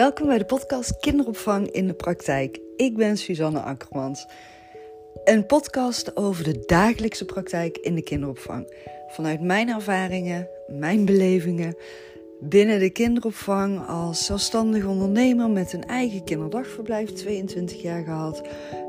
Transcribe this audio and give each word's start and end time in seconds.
Welkom 0.00 0.26
bij 0.26 0.38
de 0.38 0.44
podcast 0.44 0.98
Kinderopvang 1.00 1.70
in 1.70 1.86
de 1.86 1.94
Praktijk. 1.94 2.60
Ik 2.76 2.96
ben 2.96 3.16
Suzanne 3.16 3.60
Akkermans. 3.60 4.26
Een 5.24 5.46
podcast 5.46 6.16
over 6.16 6.44
de 6.44 6.62
dagelijkse 6.66 7.24
praktijk 7.24 7.76
in 7.76 7.94
de 7.94 8.02
kinderopvang. 8.02 8.74
Vanuit 9.08 9.40
mijn 9.40 9.68
ervaringen, 9.68 10.48
mijn 10.68 11.04
belevingen 11.04 11.76
binnen 12.40 12.78
de 12.78 12.90
kinderopvang 12.90 13.86
als 13.86 14.24
zelfstandig 14.24 14.84
ondernemer 14.84 15.50
met 15.50 15.72
een 15.72 15.84
eigen 15.84 16.24
kinderdagverblijf, 16.24 17.12
22 17.12 17.82
jaar 17.82 18.04
gehad. 18.04 18.42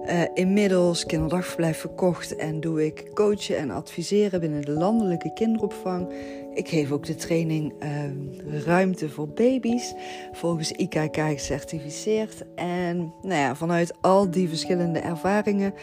Uh, 0.05 0.21
inmiddels 0.33 1.05
kinderdagverblijf 1.05 1.77
verkocht 1.77 2.35
en 2.35 2.59
doe 2.59 2.85
ik 2.85 3.05
coachen 3.13 3.57
en 3.57 3.71
adviseren 3.71 4.39
binnen 4.39 4.61
de 4.61 4.71
landelijke 4.71 5.33
kinderopvang. 5.33 6.13
Ik 6.53 6.67
geef 6.67 6.91
ook 6.91 7.05
de 7.05 7.15
training 7.15 7.73
uh, 7.83 8.61
Ruimte 8.65 9.09
voor 9.09 9.27
Baby's, 9.27 9.93
volgens 10.31 10.71
IKK 10.71 11.15
gecertificeerd. 11.15 12.43
En 12.55 13.13
nou 13.21 13.39
ja, 13.39 13.55
vanuit 13.55 13.93
al 14.01 14.31
die 14.31 14.49
verschillende 14.49 14.99
ervaringen, 14.99 15.73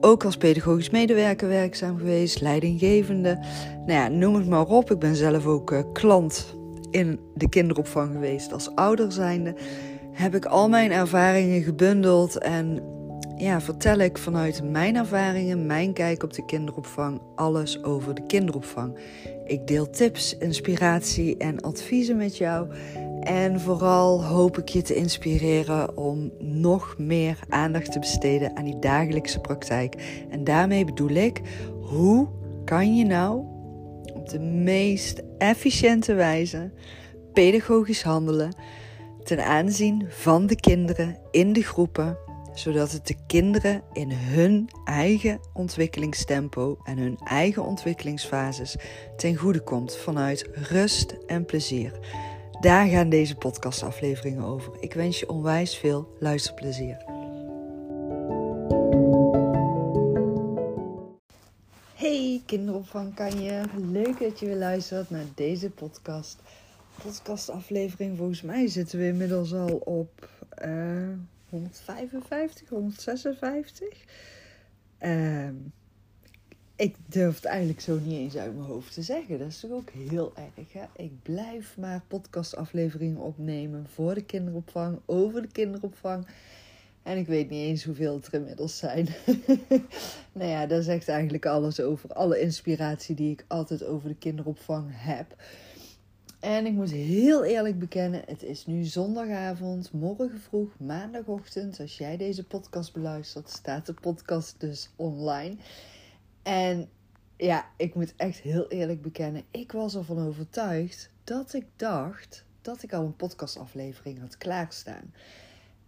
ook 0.00 0.24
als 0.24 0.36
pedagogisch 0.36 0.90
medewerker 0.90 1.48
werkzaam 1.48 1.98
geweest, 1.98 2.40
leidinggevende. 2.40 3.38
Nou 3.86 3.92
ja, 3.92 4.08
noem 4.08 4.34
het 4.34 4.48
maar 4.48 4.66
op. 4.66 4.90
Ik 4.90 4.98
ben 4.98 5.16
zelf 5.16 5.46
ook 5.46 5.70
uh, 5.70 5.80
klant 5.92 6.56
in 6.90 7.20
de 7.34 7.48
kinderopvang 7.48 8.12
geweest 8.12 8.52
als 8.52 8.74
ouder 8.74 9.12
zijnde. 9.12 9.54
Heb 10.12 10.34
ik 10.34 10.44
al 10.44 10.68
mijn 10.68 10.92
ervaringen 10.92 11.62
gebundeld 11.62 12.38
en 12.38 12.82
ja, 13.36 13.60
vertel 13.60 13.98
ik 13.98 14.18
vanuit 14.18 14.62
mijn 14.62 14.96
ervaringen, 14.96 15.66
mijn 15.66 15.92
kijk 15.92 16.22
op 16.22 16.32
de 16.32 16.44
kinderopvang, 16.44 17.20
alles 17.34 17.82
over 17.82 18.14
de 18.14 18.26
kinderopvang. 18.26 18.98
Ik 19.48 19.66
deel 19.66 19.90
tips, 19.90 20.36
inspiratie 20.38 21.36
en 21.36 21.60
adviezen 21.60 22.16
met 22.16 22.36
jou. 22.36 22.68
En 23.20 23.60
vooral 23.60 24.24
hoop 24.24 24.58
ik 24.58 24.68
je 24.68 24.82
te 24.82 24.94
inspireren 24.94 25.96
om 25.96 26.32
nog 26.38 26.94
meer 26.98 27.38
aandacht 27.48 27.92
te 27.92 27.98
besteden 27.98 28.56
aan 28.56 28.64
die 28.64 28.78
dagelijkse 28.78 29.40
praktijk. 29.40 30.24
En 30.30 30.44
daarmee 30.44 30.84
bedoel 30.84 31.10
ik, 31.10 31.40
hoe 31.80 32.28
kan 32.64 32.96
je 32.96 33.04
nou 33.04 33.44
op 34.14 34.28
de 34.28 34.40
meest 34.40 35.22
efficiënte 35.38 36.14
wijze 36.14 36.70
pedagogisch 37.32 38.02
handelen 38.02 38.54
ten 39.24 39.44
aanzien 39.44 40.06
van 40.08 40.46
de 40.46 40.56
kinderen 40.56 41.18
in 41.30 41.52
de 41.52 41.62
groepen 41.62 42.18
zodat 42.58 42.92
het 42.92 43.06
de 43.06 43.16
kinderen 43.26 43.82
in 43.92 44.10
hun 44.10 44.68
eigen 44.84 45.40
ontwikkelingstempo 45.52 46.78
en 46.84 46.98
hun 46.98 47.18
eigen 47.24 47.64
ontwikkelingsfases 47.64 48.76
ten 49.16 49.36
goede 49.36 49.60
komt 49.60 49.96
vanuit 49.96 50.48
rust 50.52 51.16
en 51.26 51.44
plezier. 51.44 51.92
Daar 52.60 52.86
gaan 52.86 53.08
deze 53.08 53.34
podcastafleveringen 53.34 54.44
over. 54.44 54.72
Ik 54.80 54.94
wens 54.94 55.18
je 55.18 55.28
onwijs 55.28 55.76
veel 55.76 56.16
luisterplezier. 56.18 57.04
Hey 61.94 62.42
kinderopvang 62.46 63.14
kan 63.14 63.42
je. 63.42 63.62
Leuk 63.76 64.18
dat 64.18 64.40
je 64.40 64.46
weer 64.46 64.56
luistert 64.56 65.10
naar 65.10 65.26
deze 65.34 65.70
podcast. 65.70 66.38
Podcastaflevering. 67.02 68.16
Volgens 68.16 68.42
mij 68.42 68.68
zitten 68.68 68.98
we 68.98 69.06
inmiddels 69.06 69.54
al 69.54 69.76
op 69.76 70.28
uh, 70.64 71.08
155, 71.48 72.68
156. 72.68 74.04
Uh, 75.00 75.48
ik 76.76 76.96
durf 77.06 77.34
het 77.34 77.44
eigenlijk 77.44 77.80
zo 77.80 77.98
niet 77.98 78.18
eens 78.18 78.36
uit 78.36 78.54
mijn 78.54 78.66
hoofd 78.66 78.94
te 78.94 79.02
zeggen. 79.02 79.38
Dat 79.38 79.48
is 79.48 79.60
toch 79.60 79.70
ook 79.70 79.90
heel 79.90 80.32
erg. 80.36 80.72
Hè? 80.72 80.84
Ik 80.96 81.22
blijf 81.22 81.76
maar 81.76 82.02
podcastafleveringen 82.08 83.20
opnemen 83.20 83.86
voor 83.88 84.14
de 84.14 84.24
kinderopvang, 84.24 85.00
over 85.06 85.42
de 85.42 85.48
kinderopvang. 85.52 86.26
En 87.02 87.16
ik 87.16 87.26
weet 87.26 87.50
niet 87.50 87.66
eens 87.66 87.84
hoeveel 87.84 88.14
het 88.14 88.26
er 88.26 88.34
inmiddels 88.34 88.78
zijn. 88.78 89.08
nou 90.32 90.50
ja, 90.50 90.66
dat 90.66 90.84
zegt 90.84 91.08
eigenlijk 91.08 91.46
alles 91.46 91.80
over 91.80 92.12
alle 92.12 92.40
inspiratie 92.40 93.14
die 93.14 93.32
ik 93.32 93.44
altijd 93.48 93.84
over 93.84 94.08
de 94.08 94.16
kinderopvang 94.16 94.86
heb. 94.90 95.36
En 96.40 96.66
ik 96.66 96.72
moet 96.72 96.90
heel 96.90 97.44
eerlijk 97.44 97.78
bekennen, 97.78 98.22
het 98.26 98.42
is 98.42 98.66
nu 98.66 98.84
zondagavond, 98.84 99.92
morgen 99.92 100.40
vroeg, 100.40 100.78
maandagochtend. 100.78 101.80
Als 101.80 101.98
jij 101.98 102.16
deze 102.16 102.44
podcast 102.44 102.92
beluistert, 102.92 103.50
staat 103.50 103.86
de 103.86 103.94
podcast 103.94 104.60
dus 104.60 104.90
online. 104.96 105.56
En 106.42 106.88
ja, 107.36 107.66
ik 107.76 107.94
moet 107.94 108.14
echt 108.16 108.38
heel 108.38 108.68
eerlijk 108.68 109.02
bekennen, 109.02 109.42
ik 109.50 109.72
was 109.72 109.94
ervan 109.94 110.26
overtuigd 110.26 111.10
dat 111.24 111.54
ik 111.54 111.66
dacht 111.76 112.44
dat 112.62 112.82
ik 112.82 112.92
al 112.92 113.04
een 113.04 113.16
podcastaflevering 113.16 114.20
had 114.20 114.36
klaarstaan. 114.36 115.12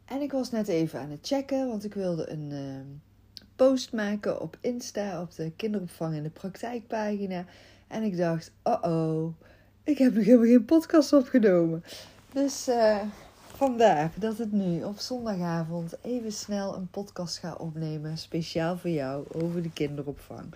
En 0.04 0.20
ik 0.20 0.32
was 0.32 0.50
net 0.50 0.68
even 0.68 1.00
aan 1.00 1.10
het 1.10 1.26
checken, 1.26 1.68
want 1.68 1.84
ik 1.84 1.94
wilde 1.94 2.30
een 2.30 2.50
uh, 2.50 2.80
post 3.56 3.92
maken 3.92 4.40
op 4.40 4.58
Insta, 4.60 5.22
op 5.22 5.34
de 5.34 5.52
kinderopvang 5.56 6.14
in 6.14 6.22
de 6.22 6.30
praktijkpagina. 6.30 7.44
En 7.88 8.02
ik 8.02 8.16
dacht, 8.16 8.52
oh 8.62 8.82
oh 8.82 9.34
ik 9.90 9.98
heb 9.98 10.14
nog 10.14 10.24
helemaal 10.24 10.46
geen 10.46 10.64
podcast 10.64 11.12
opgenomen. 11.12 11.84
Dus 12.32 12.68
uh, 12.68 13.00
vandaar 13.56 14.12
dat 14.16 14.38
het 14.38 14.52
nu 14.52 14.84
op 14.84 14.98
zondagavond 14.98 15.96
even 16.02 16.32
snel 16.32 16.76
een 16.76 16.88
podcast 16.90 17.38
ga 17.38 17.54
opnemen. 17.54 18.18
Speciaal 18.18 18.78
voor 18.78 18.90
jou 18.90 19.24
over 19.32 19.62
de 19.62 19.72
kinderopvang. 19.72 20.54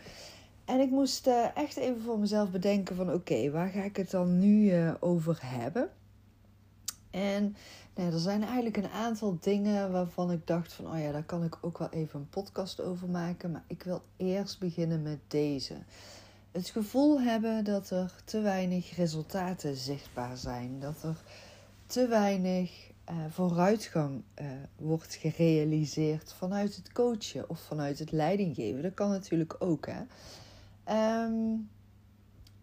En 0.65 0.81
ik 0.81 0.91
moest 0.91 1.27
uh, 1.27 1.57
echt 1.57 1.77
even 1.77 2.03
voor 2.03 2.19
mezelf 2.19 2.51
bedenken 2.51 2.97
van 2.97 3.13
oké, 3.13 3.51
waar 3.51 3.69
ga 3.69 3.83
ik 3.83 3.97
het 3.97 4.11
dan 4.11 4.39
nu 4.39 4.73
uh, 4.73 4.95
over 5.01 5.39
hebben? 5.41 5.89
En 7.11 7.57
nou, 7.95 8.13
er 8.13 8.19
zijn 8.19 8.43
eigenlijk 8.43 8.77
een 8.77 8.91
aantal 8.91 9.37
dingen 9.41 9.93
waarvan 9.93 10.31
ik 10.31 10.47
dacht 10.47 10.73
van 10.73 10.87
oh 10.93 11.01
ja, 11.01 11.13
daar 11.13 11.25
kan 11.25 11.45
ik 11.45 11.59
ook 11.61 11.79
wel 11.79 11.91
even 11.91 12.21
een 12.21 12.29
podcast 12.29 12.81
over 12.81 13.09
maken. 13.09 13.51
Maar 13.51 13.65
ik 13.67 13.83
wil 13.83 14.03
eerst 14.17 14.59
beginnen 14.59 15.03
met 15.03 15.19
deze 15.29 15.75
het 16.55 16.69
gevoel 16.69 17.21
hebben 17.21 17.65
dat 17.65 17.91
er 17.91 18.13
te 18.25 18.41
weinig 18.41 18.97
resultaten 18.97 19.77
zichtbaar 19.77 20.37
zijn. 20.37 20.81
Dat 20.81 21.03
er 21.03 21.23
te 21.87 22.07
weinig 22.07 22.91
uh, 23.11 23.17
vooruitgang 23.31 24.23
uh, 24.41 24.47
wordt 24.77 25.15
gerealiseerd 25.15 26.33
vanuit 26.33 26.77
het 26.77 26.93
coachen 26.93 27.51
of 27.51 27.61
vanuit 27.61 27.99
het 27.99 28.13
leidinggeven. 28.13 28.83
Dat 28.83 28.95
kan 28.95 29.11
natuurlijk 29.11 29.57
ook. 29.59 29.89
Hè? 29.91 30.03
Um, 31.25 31.69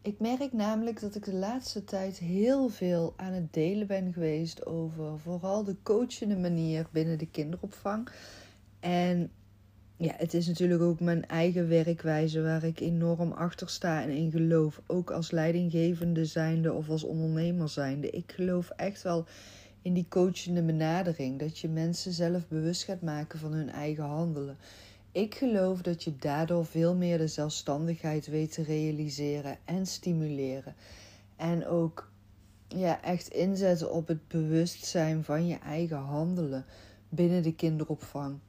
ik 0.01 0.19
merk 0.19 0.53
namelijk 0.53 0.99
dat 0.99 1.15
ik 1.15 1.25
de 1.25 1.33
laatste 1.33 1.83
tijd 1.83 2.17
heel 2.17 2.69
veel 2.69 3.13
aan 3.17 3.33
het 3.33 3.53
delen 3.53 3.87
ben 3.87 4.13
geweest 4.13 4.65
over 4.65 5.19
vooral 5.19 5.63
de 5.63 5.75
coachende 5.83 6.37
manier 6.37 6.87
binnen 6.91 7.17
de 7.17 7.29
kinderopvang. 7.29 8.09
En 8.79 9.31
ja, 10.01 10.13
het 10.17 10.33
is 10.33 10.47
natuurlijk 10.47 10.81
ook 10.81 10.99
mijn 10.99 11.27
eigen 11.27 11.67
werkwijze 11.67 12.41
waar 12.41 12.63
ik 12.63 12.79
enorm 12.79 13.31
achter 13.31 13.69
sta 13.69 14.01
en 14.01 14.09
in 14.09 14.31
geloof. 14.31 14.81
Ook 14.87 15.11
als 15.11 15.31
leidinggevende 15.31 16.25
zijnde 16.25 16.73
of 16.73 16.89
als 16.89 17.03
ondernemer 17.03 17.69
zijnde. 17.69 18.09
Ik 18.09 18.31
geloof 18.31 18.69
echt 18.69 19.01
wel 19.01 19.25
in 19.81 19.93
die 19.93 20.05
coachende 20.09 20.63
benadering. 20.63 21.39
Dat 21.39 21.59
je 21.59 21.69
mensen 21.69 22.11
zelf 22.11 22.47
bewust 22.47 22.83
gaat 22.83 23.01
maken 23.01 23.39
van 23.39 23.53
hun 23.53 23.69
eigen 23.69 24.03
handelen. 24.03 24.57
Ik 25.11 25.35
geloof 25.35 25.81
dat 25.81 26.03
je 26.03 26.15
daardoor 26.15 26.65
veel 26.65 26.95
meer 26.95 27.17
de 27.17 27.27
zelfstandigheid 27.27 28.27
weet 28.27 28.51
te 28.51 28.63
realiseren 28.63 29.57
en 29.65 29.85
stimuleren. 29.85 30.75
En 31.35 31.67
ook 31.67 32.11
ja, 32.67 33.01
echt 33.03 33.27
inzetten 33.27 33.91
op 33.91 34.07
het 34.07 34.27
bewustzijn 34.27 35.23
van 35.23 35.47
je 35.47 35.57
eigen 35.57 35.97
handelen 35.97 36.65
binnen 37.09 37.43
de 37.43 37.55
kinderopvang 37.55 38.39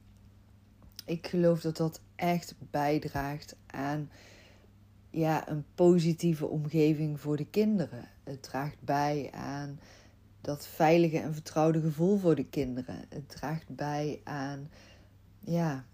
ik 1.04 1.26
geloof 1.26 1.60
dat 1.60 1.76
dat 1.76 2.00
echt 2.16 2.54
bijdraagt 2.70 3.56
aan 3.66 4.10
ja, 5.10 5.48
een 5.48 5.64
positieve 5.74 6.46
omgeving 6.46 7.20
voor 7.20 7.36
de 7.36 7.46
kinderen. 7.46 8.08
Het 8.24 8.42
draagt 8.42 8.80
bij 8.80 9.30
aan 9.32 9.80
dat 10.40 10.66
veilige 10.66 11.18
en 11.18 11.34
vertrouwde 11.34 11.80
gevoel 11.80 12.18
voor 12.18 12.34
de 12.34 12.46
kinderen. 12.46 13.04
Het 13.08 13.28
draagt 13.28 13.68
bij 13.68 14.20
aan 14.24 14.70
ja, 15.38 15.84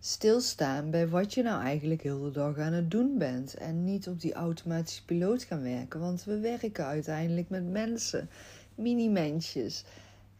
stilstaan 0.00 0.90
bij 0.90 1.08
wat 1.08 1.34
je 1.34 1.42
nou 1.42 1.62
eigenlijk 1.62 2.02
heel 2.02 2.20
de 2.20 2.30
dag 2.30 2.58
aan 2.58 2.72
het 2.72 2.90
doen 2.90 3.18
bent. 3.18 3.54
En 3.54 3.84
niet 3.84 4.08
op 4.08 4.20
die 4.20 4.32
automatische 4.32 5.04
piloot 5.04 5.42
gaan 5.42 5.62
werken. 5.62 6.00
Want 6.00 6.24
we 6.24 6.38
werken 6.38 6.86
uiteindelijk 6.86 7.48
met 7.48 7.70
mensen, 7.70 8.28
mini-mensjes. 8.74 9.84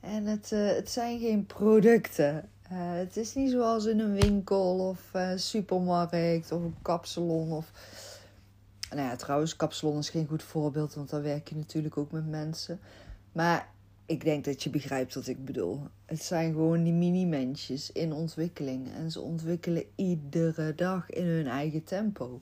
En 0.00 0.24
het, 0.26 0.50
uh, 0.52 0.66
het 0.66 0.90
zijn 0.90 1.20
geen 1.20 1.46
producten. 1.46 2.48
Uh, 2.72 2.78
het 2.78 3.16
is 3.16 3.34
niet 3.34 3.50
zoals 3.50 3.84
in 3.84 3.98
een 3.98 4.14
winkel 4.14 4.88
of 4.88 5.10
uh, 5.16 5.32
supermarkt 5.36 6.52
of 6.52 6.62
een 6.62 6.76
kapsalon. 6.82 7.52
Of... 7.52 7.70
Nou 8.90 9.02
ja, 9.02 9.16
trouwens, 9.16 9.56
kapsalon 9.56 9.98
is 9.98 10.10
geen 10.10 10.26
goed 10.26 10.42
voorbeeld, 10.42 10.94
want 10.94 11.10
dan 11.10 11.22
werk 11.22 11.48
je 11.48 11.56
natuurlijk 11.56 11.96
ook 11.96 12.10
met 12.10 12.26
mensen. 12.26 12.80
Maar 13.32 13.68
ik 14.06 14.24
denk 14.24 14.44
dat 14.44 14.62
je 14.62 14.70
begrijpt 14.70 15.14
wat 15.14 15.26
ik 15.26 15.44
bedoel. 15.44 15.80
Het 16.04 16.22
zijn 16.22 16.52
gewoon 16.52 16.82
die 16.82 16.92
mini-mensjes 16.92 17.92
in 17.92 18.12
ontwikkeling. 18.12 18.94
En 18.94 19.10
ze 19.10 19.20
ontwikkelen 19.20 19.84
iedere 19.94 20.74
dag 20.74 21.10
in 21.10 21.26
hun 21.26 21.46
eigen 21.46 21.84
tempo. 21.84 22.40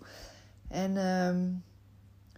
En 0.69 0.97
um, 0.97 1.63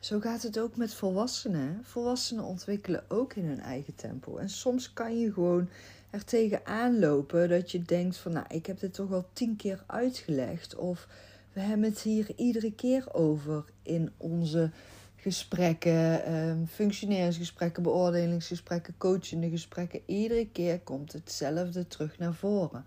Zo 0.05 0.21
gaat 0.21 0.43
het 0.43 0.59
ook 0.59 0.77
met 0.77 0.95
volwassenen. 0.95 1.81
Volwassenen 1.83 2.45
ontwikkelen 2.45 3.05
ook 3.09 3.35
in 3.35 3.45
hun 3.45 3.61
eigen 3.61 3.95
tempo. 3.95 4.37
En 4.37 4.49
soms 4.49 4.93
kan 4.93 5.19
je 5.19 5.33
gewoon 5.33 5.69
er 6.15 6.25
tegenaan 6.25 6.99
lopen 6.99 7.49
dat 7.49 7.71
je 7.71 7.83
denkt 7.83 8.17
van 8.17 8.33
nou, 8.33 8.47
ik 8.49 8.67
heb 8.67 8.81
dit 8.81 8.95
toch 8.95 9.13
al 9.13 9.27
tien 9.33 9.57
keer 9.57 9.83
uitgelegd. 9.87 10.75
Of 10.75 11.09
we 11.53 11.61
hebben 11.61 11.91
het 11.91 12.01
hier 12.01 12.27
iedere 12.37 12.73
keer 12.73 13.15
over 13.15 13.65
in 13.83 14.13
onze 14.17 14.71
gesprekken, 15.17 16.35
um, 16.35 16.67
functioneringsgesprekken, 16.67 17.83
beoordelingsgesprekken, 17.83 18.95
coachende 18.99 19.51
gesprekken. 19.51 20.01
Iedere 20.07 20.49
keer 20.49 20.81
komt 20.81 21.13
hetzelfde 21.13 21.87
terug 21.87 22.19
naar 22.19 22.35
voren. 22.35 22.85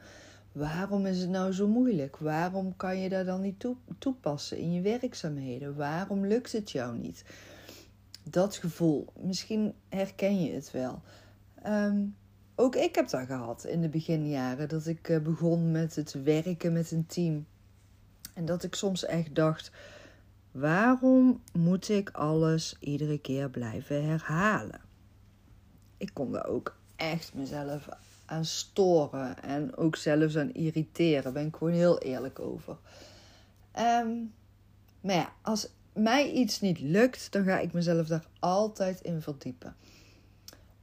Waarom 0.52 1.06
is 1.06 1.20
het 1.20 1.30
nou 1.30 1.54
zo 1.54 1.68
moeilijk? 1.68 2.18
Waarom 2.18 2.76
kan 2.76 3.00
je 3.00 3.10
daar 3.10 3.26
dan 3.26 3.42
niet 3.42 3.66
toepassen 4.00 4.58
in 4.58 4.74
je 4.74 4.82
werkzaamheden? 4.82 5.76
Waarom 5.76 6.26
lukt 6.26 6.52
het 6.52 6.72
jou 6.72 6.98
niet? 6.98 7.24
Dat 8.24 8.56
gevoel, 8.56 9.08
misschien 9.22 9.74
herken 9.90 10.42
je 10.42 10.52
het 10.52 10.72
wel. 10.72 11.02
Ehm, 11.64 11.98
ook 12.60 12.76
ik 12.76 12.96
heb 12.96 13.10
dat 13.10 13.26
gehad 13.26 13.66
in 13.66 13.82
de 13.82 13.90
beginjaren, 13.90 14.70
dat 14.70 14.86
ik 14.86 15.10
eh, 15.10 15.20
begon 15.20 15.72
met 15.72 15.96
het 15.96 16.24
werken 16.24 16.74
met 16.74 16.92
een 16.92 17.06
team. 17.06 17.46
En 18.34 18.46
dat 18.46 18.64
ik 18.64 18.76
soms 18.76 19.06
echt 19.06 19.36
dacht: 19.36 19.72
waarom 20.52 21.42
moet 21.54 21.90
ik 21.90 22.10
alles 22.10 22.76
iedere 22.80 23.20
keer 23.20 23.50
blijven 23.50 24.06
herhalen? 24.06 24.82
Ik 25.98 26.10
kon 26.14 26.32
daar 26.32 26.48
ook 26.48 26.76
echt 26.96 27.34
mezelf 27.34 27.90
aan 28.26 28.46
storen 28.46 29.44
en 29.44 29.76
ook 29.76 29.96
zelfs 29.96 30.38
aan 30.38 30.54
irriteren. 30.54 31.24
Daar 31.24 31.32
ben 31.32 31.48
ik 31.48 31.56
gewoon 31.56 31.74
heel 31.74 32.00
eerlijk 32.00 32.40
over. 32.40 32.78
Ehm, 33.72 34.10
maar 35.02 35.16
ja, 35.16 35.34
als 35.42 35.70
mij 35.94 36.32
iets 36.32 36.62
niet 36.62 36.80
lukt, 36.80 37.32
dan 37.32 37.44
ga 37.44 37.60
ik 37.60 37.74
mezelf 37.74 38.08
daar 38.08 38.28
altijd 38.40 39.02
in 39.02 39.22
verdiepen. 39.22 39.76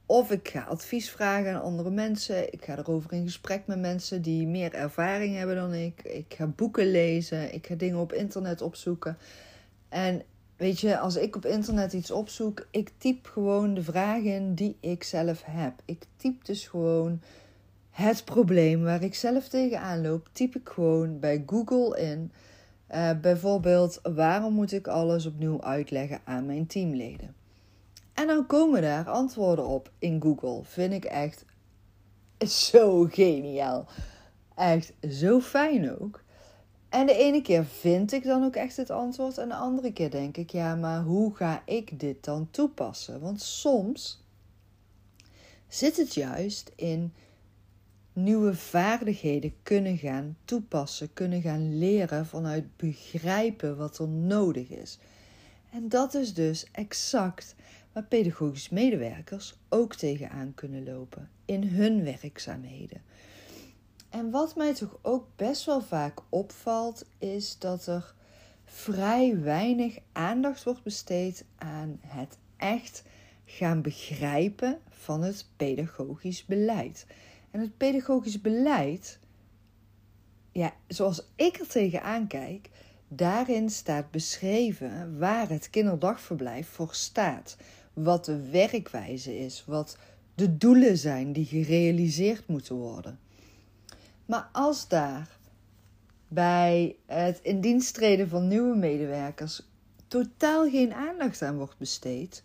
Of 0.05 0.31
ik 0.31 0.47
ga 0.47 0.61
advies 0.61 1.09
vragen 1.09 1.53
aan 1.53 1.61
andere 1.61 1.89
mensen. 1.89 2.53
Ik 2.53 2.65
ga 2.65 2.77
erover 2.77 3.13
in 3.13 3.23
gesprek 3.23 3.67
met 3.67 3.79
mensen 3.79 4.21
die 4.21 4.47
meer 4.47 4.73
ervaring 4.73 5.35
hebben 5.35 5.55
dan 5.55 5.73
ik. 5.73 6.01
Ik 6.03 6.33
ga 6.37 6.47
boeken 6.47 6.91
lezen. 6.91 7.53
Ik 7.53 7.67
ga 7.67 7.75
dingen 7.75 7.99
op 7.99 8.13
internet 8.13 8.61
opzoeken. 8.61 9.17
En 9.89 10.21
weet 10.57 10.79
je, 10.79 10.97
als 10.97 11.15
ik 11.15 11.35
op 11.35 11.45
internet 11.45 11.93
iets 11.93 12.11
opzoek, 12.11 12.67
ik 12.71 12.91
typ 12.97 13.25
gewoon 13.25 13.73
de 13.73 13.83
vragen 13.83 14.55
die 14.55 14.77
ik 14.79 15.03
zelf 15.03 15.41
heb. 15.45 15.73
Ik 15.85 16.05
typ 16.17 16.45
dus 16.45 16.67
gewoon 16.67 17.21
het 17.89 18.25
probleem 18.25 18.83
waar 18.83 19.03
ik 19.03 19.15
zelf 19.15 19.47
tegenaan 19.47 20.01
loop, 20.01 20.29
typ 20.31 20.55
ik 20.55 20.69
gewoon 20.69 21.19
bij 21.19 21.43
Google 21.45 22.01
in. 22.01 22.31
Uh, 22.91 23.11
bijvoorbeeld, 23.21 23.99
waarom 24.03 24.53
moet 24.53 24.71
ik 24.71 24.87
alles 24.87 25.25
opnieuw 25.25 25.61
uitleggen 25.61 26.19
aan 26.23 26.45
mijn 26.45 26.67
teamleden? 26.67 27.35
En 28.15 28.27
dan 28.27 28.45
komen 28.45 28.81
daar 28.81 29.09
antwoorden 29.09 29.65
op 29.67 29.91
in 29.99 30.21
Google. 30.21 30.63
Vind 30.63 30.93
ik 30.93 31.05
echt 31.05 31.45
zo 32.47 33.03
geniaal. 33.11 33.87
Echt 34.55 34.93
zo 35.09 35.39
fijn 35.39 35.99
ook. 35.99 36.23
En 36.89 37.05
de 37.05 37.13
ene 37.15 37.41
keer 37.41 37.65
vind 37.65 38.11
ik 38.11 38.23
dan 38.23 38.43
ook 38.43 38.55
echt 38.55 38.77
het 38.77 38.89
antwoord. 38.89 39.37
En 39.37 39.49
de 39.49 39.55
andere 39.55 39.93
keer 39.93 40.09
denk 40.09 40.37
ik, 40.37 40.49
ja, 40.49 40.75
maar 40.75 41.01
hoe 41.01 41.35
ga 41.35 41.61
ik 41.65 41.99
dit 41.99 42.23
dan 42.23 42.47
toepassen? 42.51 43.19
Want 43.19 43.41
soms 43.41 44.23
zit 45.67 45.97
het 45.97 46.13
juist 46.13 46.71
in 46.75 47.13
nieuwe 48.13 48.55
vaardigheden 48.55 49.53
kunnen 49.63 49.97
gaan 49.97 50.37
toepassen, 50.45 51.13
kunnen 51.13 51.41
gaan 51.41 51.77
leren 51.77 52.25
vanuit 52.25 52.77
begrijpen 52.77 53.77
wat 53.77 53.97
er 53.99 54.07
nodig 54.07 54.69
is. 54.69 54.97
En 55.71 55.89
dat 55.89 56.13
is 56.13 56.33
dus 56.33 56.65
exact 56.71 57.55
waar 57.95 58.03
pedagogisch 58.03 58.69
medewerkers 58.69 59.55
ook 59.69 59.95
tegenaan 59.95 60.53
kunnen 60.53 60.83
lopen 60.83 61.29
in 61.45 61.63
hun 61.63 62.03
werkzaamheden. 62.03 63.01
En 64.09 64.31
wat 64.31 64.55
mij 64.55 64.73
toch 64.73 64.99
ook 65.01 65.27
best 65.35 65.65
wel 65.65 65.81
vaak 65.81 66.19
opvalt, 66.29 67.05
is 67.17 67.59
dat 67.59 67.87
er 67.87 68.13
vrij 68.65 69.39
weinig 69.39 69.97
aandacht 70.11 70.63
wordt 70.63 70.83
besteed 70.83 71.45
aan 71.55 71.99
het 72.01 72.37
echt 72.57 73.03
gaan 73.45 73.81
begrijpen 73.81 74.79
van 74.89 75.21
het 75.21 75.47
pedagogisch 75.55 76.45
beleid. 76.45 77.05
En 77.51 77.59
het 77.59 77.77
pedagogisch 77.77 78.41
beleid, 78.41 79.19
ja, 80.51 80.73
zoals 80.87 81.31
ik 81.35 81.59
er 81.59 81.67
tegenaan 81.67 82.27
kijk, 82.27 82.69
daarin 83.07 83.69
staat 83.69 84.11
beschreven 84.11 85.19
waar 85.19 85.49
het 85.49 85.69
kinderdagverblijf 85.69 86.67
voor 86.67 86.93
staat. 86.93 87.57
Wat 87.95 88.25
de 88.25 88.49
werkwijze 88.49 89.37
is, 89.37 89.63
wat 89.65 89.97
de 90.35 90.57
doelen 90.57 90.97
zijn 90.97 91.33
die 91.33 91.45
gerealiseerd 91.45 92.47
moeten 92.47 92.75
worden. 92.75 93.19
Maar 94.25 94.49
als 94.51 94.87
daar 94.87 95.37
bij 96.27 96.95
het 97.05 97.39
in 97.41 97.61
dienst 97.61 97.93
treden 97.93 98.29
van 98.29 98.47
nieuwe 98.47 98.75
medewerkers 98.75 99.61
totaal 100.07 100.69
geen 100.69 100.93
aandacht 100.93 101.41
aan 101.41 101.57
wordt 101.57 101.77
besteed. 101.77 102.43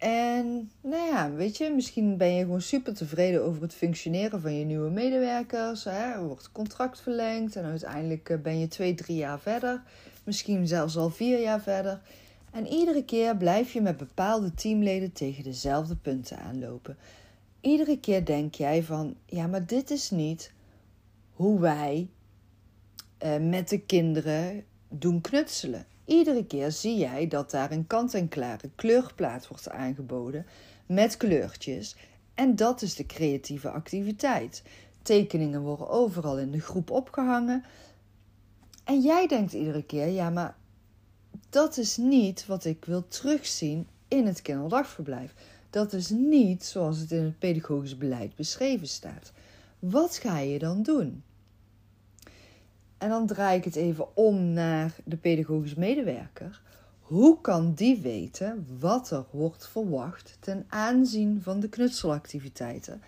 En 0.00 0.70
nou 0.80 1.06
ja, 1.06 1.30
weet 1.32 1.56
je, 1.56 1.72
misschien 1.74 2.16
ben 2.16 2.34
je 2.34 2.42
gewoon 2.42 2.60
super 2.60 2.94
tevreden 2.94 3.44
over 3.44 3.62
het 3.62 3.74
functioneren 3.74 4.40
van 4.40 4.58
je 4.58 4.64
nieuwe 4.64 4.90
medewerkers. 4.90 5.84
Hè? 5.84 6.12
Er 6.12 6.26
wordt 6.26 6.52
contract 6.52 7.00
verlengd 7.00 7.56
en 7.56 7.64
uiteindelijk 7.64 8.28
eh, 8.28 8.38
ben 8.38 8.58
je 8.58 8.68
twee, 8.68 8.94
drie 8.94 9.16
jaar 9.16 9.40
verder. 9.40 9.82
Misschien 10.24 10.66
zelfs 10.66 10.96
al 10.96 11.10
vier 11.10 11.40
jaar 11.40 11.60
verder. 11.60 12.00
En 12.50 12.66
iedere 12.66 13.04
keer 13.04 13.36
blijf 13.36 13.72
je 13.72 13.80
met 13.80 13.96
bepaalde 13.96 14.54
teamleden 14.54 15.12
tegen 15.12 15.44
dezelfde 15.44 15.96
punten 15.96 16.38
aanlopen. 16.38 16.96
Iedere 17.60 17.98
keer 17.98 18.24
denk 18.24 18.54
jij 18.54 18.82
van, 18.82 19.14
ja, 19.26 19.46
maar 19.46 19.66
dit 19.66 19.90
is 19.90 20.10
niet 20.10 20.52
hoe 21.32 21.60
wij 21.60 22.08
eh, 23.18 23.36
met 23.36 23.68
de 23.68 23.80
kinderen 23.80 24.64
doen 24.88 25.20
knutselen. 25.20 25.86
Iedere 26.04 26.46
keer 26.46 26.70
zie 26.70 26.96
jij 26.96 27.28
dat 27.28 27.50
daar 27.50 27.70
een 27.70 27.86
kant-en-klare 27.86 28.70
kleurplaat 28.74 29.48
wordt 29.48 29.70
aangeboden 29.70 30.46
met 30.86 31.16
kleurtjes. 31.16 31.96
En 32.34 32.56
dat 32.56 32.82
is 32.82 32.94
de 32.94 33.06
creatieve 33.06 33.70
activiteit. 33.70 34.62
Tekeningen 35.02 35.60
worden 35.60 35.88
overal 35.88 36.38
in 36.38 36.50
de 36.50 36.60
groep 36.60 36.90
opgehangen. 36.90 37.64
En 38.84 39.00
jij 39.00 39.26
denkt 39.26 39.52
iedere 39.52 39.82
keer: 39.82 40.06
ja, 40.06 40.30
maar 40.30 40.56
dat 41.50 41.76
is 41.76 41.96
niet 41.96 42.46
wat 42.46 42.64
ik 42.64 42.84
wil 42.84 43.08
terugzien 43.08 43.86
in 44.08 44.26
het 44.26 44.42
kinderdagverblijf. 44.42 45.34
Dat 45.70 45.92
is 45.92 46.10
niet 46.10 46.64
zoals 46.64 46.98
het 46.98 47.10
in 47.10 47.24
het 47.24 47.38
pedagogisch 47.38 47.96
beleid 47.96 48.36
beschreven 48.36 48.88
staat. 48.88 49.32
Wat 49.78 50.16
ga 50.16 50.38
je 50.38 50.58
dan 50.58 50.82
doen? 50.82 51.22
En 52.98 53.08
dan 53.08 53.26
draai 53.26 53.58
ik 53.58 53.64
het 53.64 53.76
even 53.76 54.16
om 54.16 54.52
naar 54.52 54.94
de 55.04 55.16
pedagogisch 55.16 55.74
medewerker. 55.74 56.60
Hoe 57.00 57.40
kan 57.40 57.74
die 57.74 57.96
weten 57.96 58.66
wat 58.78 59.10
er 59.10 59.24
wordt 59.30 59.68
verwacht 59.68 60.36
ten 60.40 60.64
aanzien 60.68 61.42
van 61.42 61.60
de 61.60 61.68
knutselactiviteiten 61.68 63.02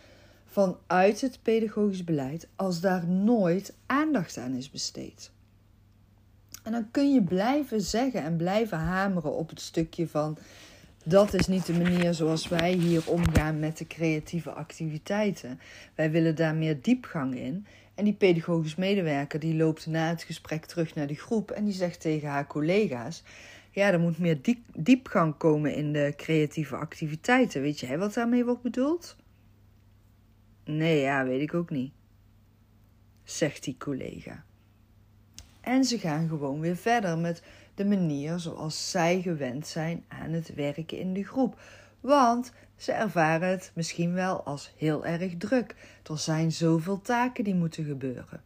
vanuit 0.45 1.21
het 1.21 1.39
pedagogisch 1.43 2.05
beleid 2.05 2.49
als 2.57 2.81
daar 2.81 3.07
nooit 3.07 3.75
aandacht 3.87 4.37
aan 4.37 4.55
is 4.55 4.71
besteed? 4.71 5.31
En 6.63 6.73
dan 6.73 6.91
kun 6.91 7.13
je 7.13 7.23
blijven 7.23 7.81
zeggen 7.81 8.23
en 8.23 8.37
blijven 8.37 8.79
hameren 8.79 9.33
op 9.33 9.49
het 9.49 9.61
stukje 9.61 10.09
van 10.09 10.39
dat 11.05 11.35
is 11.35 11.47
niet 11.47 11.67
de 11.67 11.73
manier 11.73 12.15
zoals 12.15 12.49
wij 12.49 12.73
hier 12.73 13.11
omgaan 13.11 13.59
met 13.59 13.79
de 13.79 13.87
creatieve 13.87 14.51
activiteiten. 14.51 15.61
Wij 15.95 16.11
willen 16.11 16.35
daar 16.35 16.55
meer 16.55 16.83
diepgang 16.83 17.37
in. 17.37 17.67
En 17.95 18.05
die 18.05 18.13
pedagogisch 18.15 18.75
medewerker 18.75 19.41
die 19.41 19.55
loopt 19.55 19.87
na 19.87 20.09
het 20.09 20.23
gesprek 20.23 20.65
terug 20.65 20.95
naar 20.95 21.07
de 21.07 21.15
groep 21.15 21.51
en 21.51 21.65
die 21.65 21.75
zegt 21.75 22.01
tegen 22.01 22.29
haar 22.29 22.47
collega's: 22.47 23.23
Ja, 23.71 23.93
er 23.93 24.01
moet 24.01 24.19
meer 24.19 24.39
diepgang 24.75 25.37
komen 25.37 25.75
in 25.75 25.93
de 25.93 26.13
creatieve 26.17 26.77
activiteiten. 26.77 27.63
Weet 27.63 27.81
jij 27.81 27.99
wat 27.99 28.15
daarmee 28.15 28.45
wordt 28.45 28.63
bedoeld? 28.63 29.17
Nee, 30.65 31.01
ja, 31.01 31.25
weet 31.25 31.41
ik 31.41 31.55
ook 31.55 31.71
niet, 31.71 31.93
zegt 33.25 33.65
die 33.65 33.77
collega. 33.79 34.45
En 35.63 35.85
ze 35.85 35.99
gaan 35.99 36.29
gewoon 36.29 36.61
weer 36.61 36.77
verder 36.77 37.19
met 37.19 37.43
de 37.75 37.85
manier 37.85 38.39
zoals 38.39 38.91
zij 38.91 39.21
gewend 39.21 39.67
zijn 39.67 40.05
aan 40.09 40.31
het 40.31 40.55
werken 40.55 40.99
in 40.99 41.13
de 41.13 41.25
groep. 41.25 41.61
Want 42.01 42.53
ze 42.77 42.93
ervaren 42.93 43.49
het 43.49 43.71
misschien 43.75 44.13
wel 44.13 44.43
als 44.43 44.73
heel 44.77 45.07
erg 45.07 45.37
druk. 45.37 45.75
Er 46.11 46.19
zijn 46.19 46.53
zoveel 46.53 47.01
taken 47.01 47.45
die 47.45 47.55
moeten 47.55 47.85
gebeuren. 47.85 48.43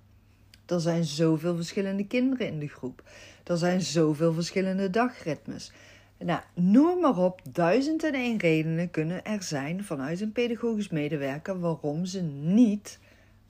Er 0.67 0.81
zijn 0.81 1.05
zoveel 1.05 1.57
verschillende 1.57 2.07
kinderen 2.07 2.47
in 2.47 2.59
de 2.59 2.69
groep. 2.69 3.03
Er 3.45 3.57
zijn 3.57 3.81
zoveel 3.81 4.33
verschillende 4.33 4.91
dagritmes. 4.91 5.73
Nou, 6.19 6.41
noem 6.55 7.01
maar 7.01 7.19
op, 7.19 7.41
duizend 7.51 8.05
en 8.05 8.15
één 8.15 8.39
redenen 8.39 8.91
kunnen 8.91 9.25
er 9.25 9.43
zijn 9.43 9.85
vanuit 9.85 10.21
een 10.21 10.33
pedagogisch 10.33 10.89
medewerker 10.89 11.61
waarom 11.61 12.05
ze 12.05 12.23
niet 12.43 12.99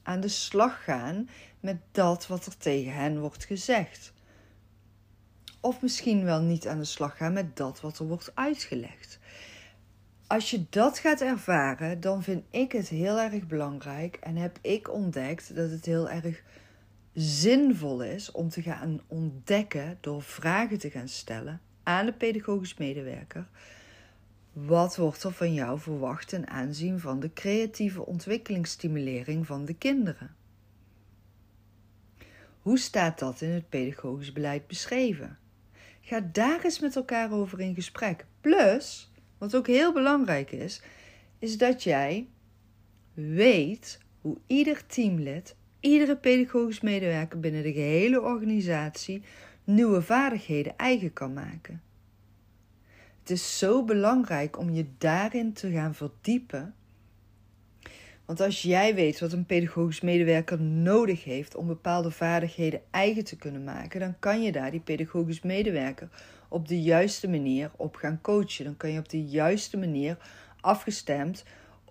aan 0.06 0.20
de 0.20 0.28
slag 0.28 0.84
gaan 0.84 1.28
met 1.60 1.76
dat 1.92 2.26
wat 2.26 2.46
er 2.46 2.56
tegen 2.56 2.92
hen 2.92 3.20
wordt 3.20 3.44
gezegd. 3.44 4.12
Of 5.60 5.82
misschien 5.82 6.25
wel 6.25 6.40
niet 6.40 6.66
aan 6.66 6.78
de 6.78 6.84
slag 6.84 7.16
gaan 7.16 7.32
met 7.32 7.56
dat 7.56 7.80
wat 7.80 7.98
er 7.98 8.06
wordt 8.06 8.32
uitgelegd. 8.34 9.18
Als 10.26 10.50
je 10.50 10.66
dat 10.70 10.98
gaat 10.98 11.20
ervaren, 11.20 12.00
dan 12.00 12.22
vind 12.22 12.44
ik 12.50 12.72
het 12.72 12.88
heel 12.88 13.18
erg 13.20 13.46
belangrijk 13.46 14.16
en 14.16 14.36
heb 14.36 14.58
ik 14.60 14.92
ontdekt 14.92 15.56
dat 15.56 15.70
het 15.70 15.84
heel 15.84 16.10
erg 16.10 16.42
zinvol 17.12 18.02
is 18.02 18.30
om 18.30 18.48
te 18.48 18.62
gaan 18.62 19.00
ontdekken 19.06 19.98
door 20.00 20.22
vragen 20.22 20.78
te 20.78 20.90
gaan 20.90 21.08
stellen 21.08 21.60
aan 21.82 22.06
de 22.06 22.12
pedagogisch 22.12 22.76
medewerker. 22.76 23.48
Wat 24.64 24.96
wordt 24.96 25.22
er 25.22 25.32
van 25.32 25.54
jou 25.54 25.78
verwacht 25.78 26.28
ten 26.28 26.48
aanzien 26.48 27.00
van 27.00 27.20
de 27.20 27.32
creatieve 27.32 28.06
ontwikkelingsstimulering 28.06 29.46
van 29.46 29.64
de 29.64 29.75
kinderen? 29.75 30.36
Hoe 32.60 32.78
staat 32.78 33.18
dat 33.18 33.40
in 33.40 33.50
het 33.50 33.68
pedagogisch 33.68 34.32
beleid 34.32 34.66
beschreven? 34.66 35.38
Ga 36.00 36.20
daar 36.32 36.64
eens 36.64 36.80
met 36.80 36.96
elkaar 36.96 37.32
over 37.32 37.60
in 37.60 37.75
gesprek. 37.75 38.26
Plus, 38.40 39.12
wat 39.38 39.56
ook 39.56 39.66
heel 39.66 39.92
belangrijk 39.92 40.50
is, 40.50 40.82
is 41.38 41.58
dat 41.58 41.82
jij 41.82 42.26
weet 43.14 43.98
hoe 44.20 44.38
ieder 44.46 44.86
teamlid, 44.86 45.56
iedere 45.80 46.16
pedagogisch 46.16 46.80
medewerker 46.80 47.40
binnen 47.40 47.62
de 47.62 47.72
gehele 47.72 48.20
organisatie 48.20 49.22
nieuwe 49.64 50.02
vaardigheden 50.02 50.76
eigen 50.76 51.12
kan 51.12 51.32
maken. 51.32 51.86
Het 53.26 53.37
is 53.37 53.59
zo 53.59 53.85
belangrijk 53.85 54.59
om 54.59 54.71
je 54.71 54.87
daarin 54.99 55.52
te 55.52 55.71
gaan 55.71 55.95
verdiepen. 55.95 56.75
Want 58.25 58.40
als 58.40 58.62
jij 58.62 58.95
weet 58.95 59.21
wat 59.21 59.33
een 59.33 59.47
pedagogisch 59.47 60.00
medewerker 60.00 60.61
nodig 60.61 61.25
heeft 61.25 61.56
om 61.56 61.66
bepaalde 61.66 62.11
vaardigheden 62.11 62.80
eigen 62.90 63.25
te 63.25 63.37
kunnen 63.37 63.64
maken, 63.64 64.00
dan 64.00 64.18
kan 64.18 64.42
je 64.42 64.52
daar 64.52 64.71
die 64.71 64.80
pedagogisch 64.80 65.42
medewerker 65.42 66.09
op 66.49 66.68
de 66.68 66.83
juiste 66.83 67.28
manier 67.28 67.71
op 67.76 67.97
gaan 67.97 68.21
coachen. 68.21 68.64
Dan 68.64 68.76
kan 68.76 68.90
je 68.90 68.99
op 68.99 69.09
de 69.09 69.25
juiste 69.25 69.76
manier 69.76 70.18
afgestemd 70.61 71.45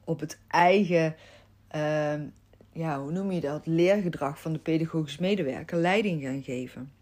op 0.04 0.20
het 0.20 0.40
eigen, 0.48 1.16
uh, 1.76 2.14
ja, 2.72 3.02
hoe 3.02 3.12
noem 3.12 3.32
je 3.32 3.42
dat, 3.42 3.66
leergedrag 3.66 4.42
van 4.42 4.54
de 4.54 4.60
pedagogisch 4.60 5.18
medewerker 5.18 5.78
leiding 5.78 6.22
gaan 6.22 6.44
geven. 6.44 6.95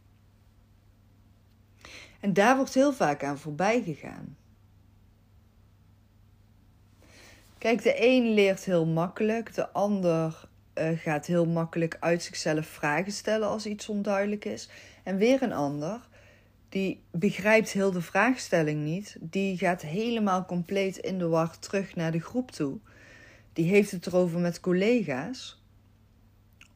En 2.24 2.34
daar 2.34 2.56
wordt 2.56 2.74
heel 2.74 2.94
vaak 2.94 3.24
aan 3.24 3.38
voorbij 3.38 3.82
gegaan. 3.84 4.38
Kijk, 7.58 7.84
de 7.84 7.96
een 8.06 8.34
leert 8.34 8.64
heel 8.64 8.86
makkelijk, 8.86 9.54
de 9.54 9.70
ander 9.70 10.50
uh, 10.76 10.90
gaat 11.00 11.26
heel 11.26 11.46
makkelijk 11.46 11.98
uit 12.00 12.24
zichzelf 12.24 12.66
vragen 12.66 13.12
stellen 13.12 13.48
als 13.48 13.66
iets 13.66 13.90
onduidelijk 13.90 14.46
is. 14.46 14.70
En 15.04 15.18
weer 15.18 15.42
een 15.42 15.54
ander, 15.54 16.08
die 16.70 17.04
begrijpt 17.12 17.72
heel 17.72 17.92
de 17.92 18.02
vraagstelling 18.02 18.84
niet, 18.84 19.18
die 19.20 19.58
gaat 19.58 19.82
helemaal 19.82 20.46
compleet 20.46 20.98
in 20.98 21.18
de 21.18 21.28
war 21.28 21.60
terug 21.60 21.96
naar 21.96 22.12
de 22.12 22.22
groep 22.22 22.52
toe. 22.52 22.80
Die 23.54 23.66
heeft 23.66 23.92
het 23.92 24.06
erover 24.06 24.40
met 24.40 24.60
collega's. 24.60 25.64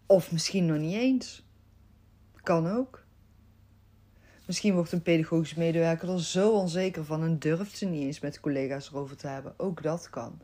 Of 0.06 0.32
misschien 0.32 0.66
nog 0.66 0.78
niet 0.78 0.96
eens. 0.96 1.46
Kan 2.44 2.68
ook. 2.68 3.07
Misschien 4.48 4.74
wordt 4.74 4.92
een 4.92 5.02
pedagogisch 5.02 5.54
medewerker 5.54 6.10
er 6.10 6.22
zo 6.22 6.50
onzeker 6.50 7.06
van 7.06 7.24
en 7.24 7.40
durft 7.40 7.78
ze 7.78 7.86
niet 7.86 8.04
eens 8.04 8.20
met 8.20 8.40
collega's 8.40 8.90
erover 8.90 9.18
te 9.18 9.28
hebben. 9.28 9.54
Ook 9.58 9.84
dat 9.84 10.10
kan. 10.10 10.40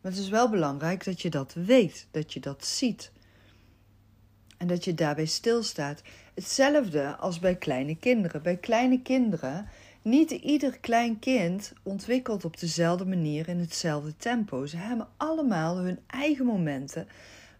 Maar 0.00 0.12
het 0.12 0.20
is 0.20 0.28
wel 0.28 0.50
belangrijk 0.50 1.04
dat 1.04 1.22
je 1.22 1.30
dat 1.30 1.54
weet, 1.54 2.06
dat 2.10 2.32
je 2.32 2.40
dat 2.40 2.64
ziet. 2.64 3.12
En 4.56 4.66
dat 4.66 4.84
je 4.84 4.94
daarbij 4.94 5.26
stilstaat. 5.26 6.02
Hetzelfde 6.34 7.16
als 7.16 7.38
bij 7.38 7.56
kleine 7.56 7.96
kinderen. 7.96 8.42
Bij 8.42 8.56
kleine 8.56 9.02
kinderen, 9.02 9.68
niet 10.02 10.30
ieder 10.30 10.78
klein 10.78 11.18
kind 11.18 11.72
ontwikkelt 11.82 12.44
op 12.44 12.60
dezelfde 12.60 13.06
manier 13.06 13.48
in 13.48 13.58
hetzelfde 13.58 14.16
tempo. 14.16 14.66
Ze 14.66 14.76
hebben 14.76 15.08
allemaal 15.16 15.76
hun 15.76 15.98
eigen 16.06 16.46
momenten 16.46 17.08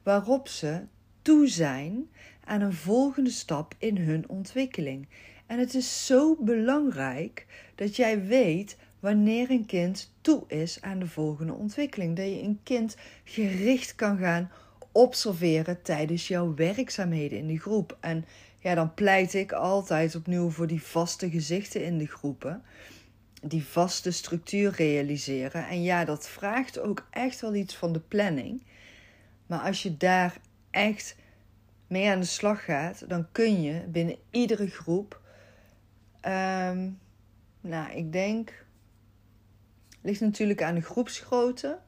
waarop 0.02 0.49
ze 0.49 0.81
toe 1.23 1.49
zijn 1.49 2.11
aan 2.52 2.61
een 2.61 2.73
volgende 2.73 3.30
stap 3.30 3.75
in 3.78 3.97
hun 3.97 4.28
ontwikkeling. 4.28 5.09
En 5.47 5.59
het 5.59 5.75
is 5.75 6.06
zo 6.06 6.37
belangrijk 6.40 7.47
dat 7.75 7.97
jij 7.97 8.25
weet 8.25 8.76
wanneer 9.00 9.50
een 9.50 9.66
kind 9.66 10.12
toe 10.21 10.44
is 10.49 10.80
aan 10.80 10.99
de 10.99 11.06
volgende 11.06 11.52
ontwikkeling. 11.52 12.16
Dat 12.16 12.26
je 12.26 12.42
een 12.42 12.61
kind 12.62 12.97
gericht 13.25 13.94
kan 13.94 14.18
gaan 14.18 14.50
observeren 14.92 15.82
tijdens 15.82 16.28
jouw 16.28 16.54
werkzaamheden 16.54 17.38
in 17.38 17.47
de 17.47 17.59
groep. 17.59 17.97
En 18.00 18.25
ja, 18.59 18.75
dan 18.75 18.94
pleit 18.94 19.35
ik 19.35 19.52
altijd 19.52 20.14
opnieuw 20.14 20.50
voor 20.50 20.66
die 20.66 20.82
vaste 20.82 21.30
gezichten 21.30 21.85
in 21.85 21.99
de 21.99 22.06
groepen. 22.06 22.62
Die 23.42 23.64
vaste 23.64 24.11
structuur 24.11 24.73
realiseren. 24.76 25.68
En 25.68 25.82
ja, 25.82 26.04
dat 26.04 26.28
vraagt 26.28 26.78
ook 26.78 27.06
echt 27.11 27.40
wel 27.40 27.54
iets 27.54 27.76
van 27.76 27.92
de 27.92 28.00
planning. 28.00 28.62
Maar 29.47 29.61
als 29.61 29.82
je 29.82 29.97
daar 29.97 30.37
echt 30.71 31.16
mee 31.92 32.11
aan 32.11 32.20
de 32.20 32.26
slag 32.26 32.64
gaat, 32.64 33.08
dan 33.08 33.26
kun 33.32 33.62
je 33.62 33.84
binnen 33.88 34.16
iedere 34.30 34.66
groep. 34.66 35.20
Ehm, 36.20 36.90
nou, 37.61 37.92
ik 37.92 38.12
denk. 38.12 38.64
Ligt 40.00 40.20
natuurlijk 40.20 40.62
aan 40.62 40.75
de 40.75 40.80
groepsgrootte, 40.80 41.78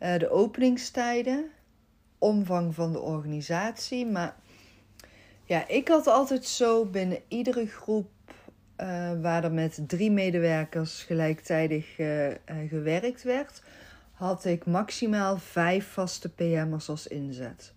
uh, 0.00 0.18
de 0.18 0.30
openingstijden, 0.30 1.50
omvang 2.18 2.74
van 2.74 2.92
de 2.92 3.00
organisatie. 3.00 4.06
Maar 4.06 4.36
ja, 5.44 5.68
ik 5.68 5.88
had 5.88 6.06
altijd 6.06 6.44
zo 6.44 6.84
binnen 6.84 7.18
iedere 7.28 7.66
groep 7.66 8.10
uh, 8.80 9.20
waar 9.20 9.44
er 9.44 9.52
met 9.52 9.80
drie 9.86 10.10
medewerkers 10.10 11.02
gelijktijdig 11.02 11.98
uh, 11.98 12.32
gewerkt 12.68 13.22
werd, 13.22 13.62
had 14.12 14.44
ik 14.44 14.66
maximaal 14.66 15.38
vijf 15.38 15.86
vaste 15.86 16.28
PM'ers 16.28 16.88
als 16.88 17.06
inzet. 17.06 17.74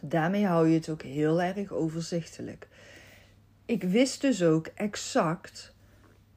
Daarmee 0.00 0.46
hou 0.46 0.68
je 0.68 0.74
het 0.74 0.88
ook 0.88 1.02
heel 1.02 1.42
erg 1.42 1.70
overzichtelijk. 1.70 2.68
Ik 3.64 3.82
wist 3.82 4.20
dus 4.20 4.42
ook 4.42 4.66
exact 4.66 5.74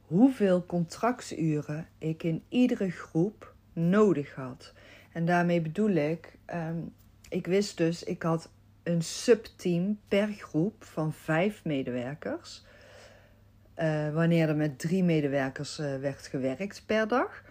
hoeveel 0.02 0.66
contracturen 0.66 1.88
ik 1.98 2.24
in 2.24 2.44
iedere 2.50 2.92
groep 2.92 3.54
nodig 3.74 4.36
had. 4.36 4.74
En 5.12 5.26
daarmee 5.26 5.62
bedoel 5.62 5.90
ik, 5.90 6.38
um, 6.54 6.94
ik 7.30 7.48
wist 7.48 7.78
dus, 7.78 8.04
ik 8.04 8.24
had 8.24 8.50
een 8.84 9.02
subteam 9.02 10.00
per 10.08 10.28
groep 10.28 10.84
van 10.84 11.14
vijf 11.14 11.64
medewerkers. 11.64 12.64
Uh, 13.78 14.14
wanneer 14.14 14.50
er 14.50 14.56
met 14.56 14.80
drie 14.80 15.04
medewerkers 15.04 15.80
uh, 15.80 15.98
werd 15.98 16.28
gewerkt 16.28 16.84
per 16.86 17.08
dag. 17.08 17.44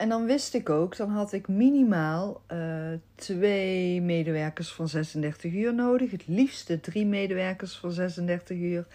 En 0.00 0.08
dan 0.08 0.26
wist 0.26 0.54
ik 0.54 0.70
ook, 0.70 0.96
dan 0.96 1.10
had 1.10 1.32
ik 1.32 1.48
minimaal 1.48 2.42
uh, 2.52 2.92
twee 3.14 4.00
medewerkers 4.00 4.72
van 4.72 4.88
36 4.88 5.52
uur 5.52 5.74
nodig. 5.74 6.10
Het 6.10 6.26
liefste 6.26 6.80
drie 6.80 7.06
medewerkers 7.06 7.76
van 7.76 7.92
36 7.92 8.56
uur. 8.56 8.86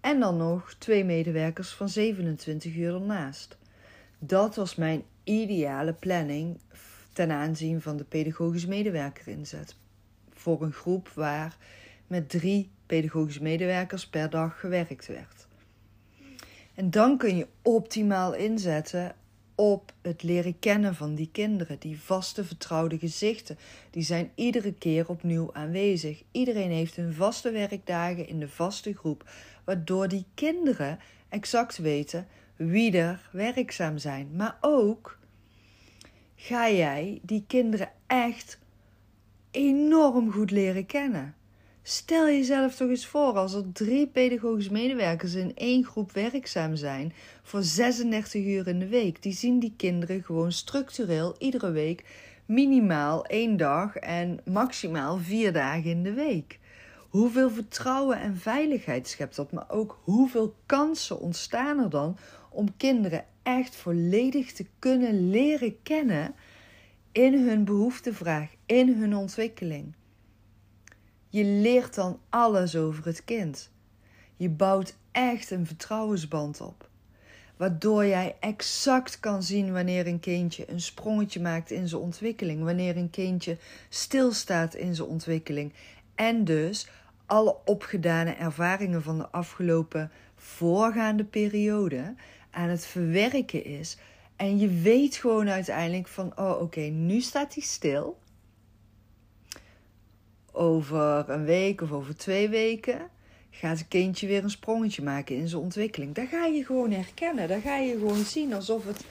En 0.00 0.20
dan 0.20 0.36
nog 0.36 0.74
twee 0.78 1.04
medewerkers 1.04 1.70
van 1.70 1.88
27 1.88 2.74
uur 2.74 2.94
ernaast. 2.94 3.56
Dat 4.18 4.54
was 4.54 4.74
mijn 4.74 5.02
ideale 5.24 5.92
planning 5.92 6.58
ten 7.12 7.30
aanzien 7.30 7.80
van 7.80 7.96
de 7.96 8.04
pedagogisch 8.04 8.66
medewerker 8.66 9.28
inzet. 9.28 9.76
Voor 10.32 10.62
een 10.62 10.72
groep 10.72 11.08
waar 11.08 11.56
met 12.06 12.28
drie 12.28 12.70
pedagogische 12.86 13.42
medewerkers 13.42 14.06
per 14.08 14.30
dag 14.30 14.60
gewerkt 14.60 15.06
werd. 15.06 15.46
En 16.74 16.90
dan 16.90 17.18
kun 17.18 17.36
je 17.36 17.46
optimaal 17.62 18.34
inzetten 18.34 19.14
op 19.54 19.92
het 20.02 20.22
leren 20.22 20.58
kennen 20.58 20.94
van 20.94 21.14
die 21.14 21.28
kinderen. 21.32 21.78
Die 21.78 22.00
vaste 22.00 22.44
vertrouwde 22.44 22.98
gezichten, 22.98 23.58
die 23.90 24.02
zijn 24.02 24.30
iedere 24.34 24.72
keer 24.72 25.08
opnieuw 25.08 25.50
aanwezig. 25.52 26.22
Iedereen 26.30 26.70
heeft 26.70 26.96
hun 26.96 27.12
vaste 27.12 27.50
werkdagen 27.50 28.28
in 28.28 28.38
de 28.38 28.48
vaste 28.48 28.94
groep, 28.94 29.30
waardoor 29.64 30.08
die 30.08 30.24
kinderen 30.34 30.98
exact 31.28 31.78
weten 31.78 32.26
wie 32.56 32.98
er 32.98 33.28
werkzaam 33.32 33.98
zijn. 33.98 34.28
Maar 34.36 34.58
ook 34.60 35.18
ga 36.36 36.70
jij 36.70 37.18
die 37.22 37.44
kinderen 37.46 37.92
echt 38.06 38.58
enorm 39.50 40.32
goed 40.32 40.50
leren 40.50 40.86
kennen. 40.86 41.34
Stel 41.86 42.26
jezelf 42.26 42.74
toch 42.74 42.88
eens 42.88 43.06
voor 43.06 43.32
als 43.32 43.54
er 43.54 43.72
drie 43.72 44.06
pedagogische 44.06 44.72
medewerkers 44.72 45.34
in 45.34 45.52
één 45.54 45.84
groep 45.84 46.12
werkzaam 46.12 46.76
zijn 46.76 47.12
voor 47.42 47.62
36 47.62 48.44
uur 48.44 48.66
in 48.66 48.78
de 48.78 48.88
week. 48.88 49.22
Die 49.22 49.32
zien 49.32 49.58
die 49.58 49.74
kinderen 49.76 50.22
gewoon 50.22 50.52
structureel 50.52 51.34
iedere 51.38 51.70
week 51.70 52.04
minimaal 52.46 53.26
één 53.26 53.56
dag 53.56 53.96
en 53.96 54.40
maximaal 54.44 55.18
vier 55.18 55.52
dagen 55.52 55.90
in 55.90 56.02
de 56.02 56.12
week. 56.12 56.58
Hoeveel 57.08 57.50
vertrouwen 57.50 58.20
en 58.20 58.36
veiligheid 58.36 59.08
schept 59.08 59.36
dat, 59.36 59.52
maar 59.52 59.70
ook 59.70 60.00
hoeveel 60.02 60.54
kansen 60.66 61.20
ontstaan 61.20 61.78
er 61.78 61.90
dan 61.90 62.16
om 62.50 62.76
kinderen 62.76 63.24
echt 63.42 63.76
volledig 63.76 64.52
te 64.52 64.66
kunnen 64.78 65.30
leren 65.30 65.82
kennen 65.82 66.34
in 67.12 67.46
hun 67.48 67.64
behoeftevraag, 67.64 68.48
in 68.66 68.94
hun 69.00 69.16
ontwikkeling. 69.16 69.94
Je 71.34 71.44
leert 71.44 71.94
dan 71.94 72.20
alles 72.28 72.76
over 72.76 73.04
het 73.04 73.24
kind. 73.24 73.70
Je 74.36 74.48
bouwt 74.48 74.96
echt 75.12 75.50
een 75.50 75.66
vertrouwensband 75.66 76.60
op. 76.60 76.88
Waardoor 77.56 78.06
jij 78.06 78.36
exact 78.40 79.20
kan 79.20 79.42
zien 79.42 79.72
wanneer 79.72 80.06
een 80.06 80.20
kindje 80.20 80.70
een 80.70 80.80
sprongetje 80.80 81.40
maakt 81.40 81.70
in 81.70 81.88
zijn 81.88 82.00
ontwikkeling, 82.00 82.62
wanneer 82.62 82.96
een 82.96 83.10
kindje 83.10 83.56
stilstaat 83.88 84.74
in 84.74 84.94
zijn 84.94 85.08
ontwikkeling. 85.08 85.72
En 86.14 86.44
dus 86.44 86.88
alle 87.26 87.56
opgedane 87.64 88.32
ervaringen 88.32 89.02
van 89.02 89.18
de 89.18 89.28
afgelopen 89.28 90.10
voorgaande 90.36 91.24
periode 91.24 92.14
aan 92.50 92.68
het 92.68 92.86
verwerken 92.86 93.64
is. 93.64 93.96
En 94.36 94.58
je 94.58 94.68
weet 94.68 95.16
gewoon 95.16 95.48
uiteindelijk 95.48 96.08
van, 96.08 96.38
oh 96.38 96.60
oké, 96.60 96.80
nu 96.80 97.20
staat 97.20 97.54
hij 97.54 97.62
stil. 97.62 98.18
Over 100.56 101.30
een 101.30 101.44
week 101.44 101.80
of 101.80 101.92
over 101.92 102.16
twee 102.16 102.48
weken 102.48 102.98
gaat 103.50 103.78
het 103.78 103.88
kindje 103.88 104.26
weer 104.26 104.42
een 104.42 104.50
sprongetje 104.50 105.02
maken 105.02 105.36
in 105.36 105.48
zijn 105.48 105.62
ontwikkeling. 105.62 106.14
Daar 106.14 106.26
ga 106.26 106.44
je 106.44 106.64
gewoon 106.64 106.90
herkennen. 106.90 107.48
Daar 107.48 107.60
ga 107.60 107.76
je 107.76 107.98
gewoon 107.98 108.24
zien 108.24 108.54
alsof 108.54 108.86
het. 108.86 109.04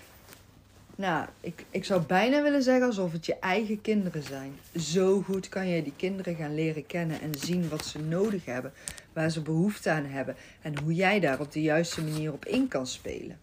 Nou, 0.96 1.28
ik, 1.40 1.66
ik 1.70 1.86
zou 1.86 2.02
bijna 2.02 2.42
willen 2.42 2.64
zeggen 2.64 2.86
alsof 2.86 3.12
het 3.12 3.26
je 3.26 3.40
eigen 3.40 3.82
kinderen 3.82 4.24
zijn. 4.24 4.54
Zo 4.76 5.22
goed 5.22 5.50
kan 5.50 5.68
je 5.68 5.84
die 5.84 5.94
kinderen 5.96 6.36
gaan 6.36 6.56
leren 6.56 6.86
kennen 6.86 7.22
en 7.22 7.36
zien 7.40 7.70
wat 7.70 7.86
ze 7.86 8.00
nodig 8.00 8.46
hebben, 8.46 8.74
waar 9.14 9.30
ze 9.30 9.42
behoefte 9.42 9.90
aan 9.90 10.06
hebben 10.06 10.36
en 10.62 10.80
hoe 10.80 10.94
jij 10.94 11.20
daar 11.20 11.40
op 11.40 11.52
de 11.52 11.62
juiste 11.62 12.04
manier 12.04 12.34
op 12.34 12.46
in 12.46 12.68
kan 12.68 12.88
spelen. 12.88 13.40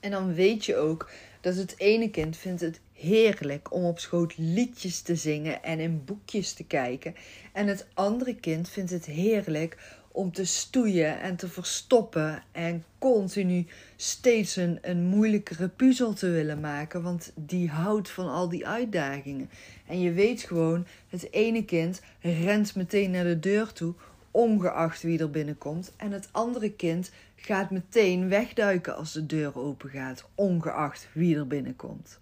En 0.00 0.10
dan 0.10 0.34
weet 0.34 0.64
je 0.64 0.76
ook 0.76 1.10
dat 1.44 1.56
het 1.56 1.74
ene 1.76 2.10
kind 2.10 2.36
vindt 2.36 2.60
het 2.60 2.80
heerlijk 2.92 3.72
om 3.72 3.84
op 3.84 3.98
schoot 3.98 4.34
liedjes 4.36 5.00
te 5.00 5.16
zingen 5.16 5.62
en 5.62 5.80
in 5.80 6.04
boekjes 6.04 6.52
te 6.52 6.64
kijken. 6.64 7.14
En 7.52 7.66
het 7.66 7.86
andere 7.94 8.34
kind 8.34 8.68
vindt 8.68 8.90
het 8.90 9.06
heerlijk 9.06 9.78
om 10.12 10.32
te 10.32 10.44
stoeien 10.44 11.20
en 11.20 11.36
te 11.36 11.48
verstoppen 11.48 12.42
en 12.52 12.84
continu 12.98 13.66
steeds 13.96 14.56
een, 14.56 14.78
een 14.82 15.02
moeilijkere 15.02 15.68
puzzel 15.68 16.12
te 16.12 16.28
willen 16.28 16.60
maken, 16.60 17.02
want 17.02 17.32
die 17.34 17.68
houdt 17.68 18.10
van 18.10 18.28
al 18.28 18.48
die 18.48 18.66
uitdagingen. 18.66 19.50
En 19.86 20.00
je 20.00 20.12
weet 20.12 20.42
gewoon, 20.42 20.86
het 21.08 21.32
ene 21.32 21.64
kind 21.64 22.00
rent 22.20 22.74
meteen 22.74 23.10
naar 23.10 23.24
de 23.24 23.40
deur 23.40 23.72
toe, 23.72 23.94
ongeacht 24.30 25.02
wie 25.02 25.18
er 25.18 25.30
binnenkomt, 25.30 25.92
en 25.96 26.12
het 26.12 26.28
andere 26.32 26.72
kind 26.72 27.10
gaat 27.44 27.70
meteen 27.70 28.28
wegduiken 28.28 28.96
als 28.96 29.12
de 29.12 29.26
deur 29.26 29.58
open 29.58 29.90
gaat, 29.90 30.28
ongeacht 30.34 31.08
wie 31.12 31.36
er 31.36 31.46
binnenkomt. 31.46 32.20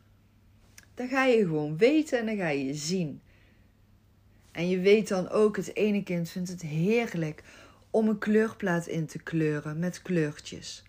Dan 0.95 1.09
ga 1.09 1.25
je 1.25 1.43
gewoon 1.43 1.77
weten 1.77 2.19
en 2.19 2.27
dan 2.27 2.37
ga 2.37 2.49
je 2.49 2.75
zien. 2.75 3.21
En 4.53 4.69
je 4.69 4.81
weet 4.81 5.09
dan 5.09 5.29
ook, 5.29 5.57
het 5.57 5.77
ene 5.77 6.03
kind 6.03 6.31
vindt 6.31 6.49
het 6.49 6.63
heerlijk 6.63 7.43
om 7.91 8.09
een 8.09 8.19
kleurplaat 8.19 8.87
in 8.87 9.07
te 9.07 9.23
kleuren 9.23 9.79
met 9.79 10.03
kleurtjes, 10.03 10.83